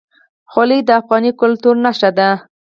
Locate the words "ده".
2.17-2.29